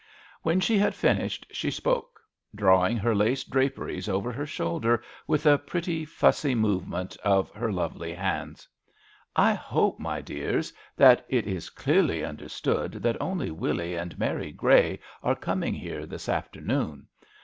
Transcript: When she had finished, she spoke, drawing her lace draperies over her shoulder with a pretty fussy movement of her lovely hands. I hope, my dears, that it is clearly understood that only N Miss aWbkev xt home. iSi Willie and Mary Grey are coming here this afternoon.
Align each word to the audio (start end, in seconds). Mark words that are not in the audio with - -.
When 0.41 0.59
she 0.59 0.79
had 0.79 0.95
finished, 0.95 1.45
she 1.51 1.69
spoke, 1.69 2.19
drawing 2.55 2.97
her 2.97 3.13
lace 3.13 3.43
draperies 3.43 4.09
over 4.09 4.31
her 4.31 4.47
shoulder 4.47 5.03
with 5.27 5.45
a 5.45 5.59
pretty 5.59 6.05
fussy 6.05 6.55
movement 6.55 7.15
of 7.17 7.51
her 7.51 7.71
lovely 7.71 8.11
hands. 8.15 8.67
I 9.35 9.53
hope, 9.53 9.99
my 9.99 10.19
dears, 10.19 10.73
that 10.97 11.23
it 11.29 11.45
is 11.45 11.69
clearly 11.69 12.25
understood 12.25 12.93
that 12.93 13.15
only 13.21 13.49
N 13.49 13.53
Miss 13.53 13.59
aWbkev 13.59 13.59
xt 13.59 13.59
home. 13.59 13.59
iSi 13.59 13.59
Willie 13.61 13.95
and 13.95 14.17
Mary 14.19 14.51
Grey 14.51 14.99
are 15.21 15.35
coming 15.35 15.75
here 15.75 16.07
this 16.07 16.27
afternoon. 16.27 17.05